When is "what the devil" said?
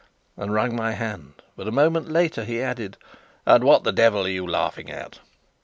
3.63-4.25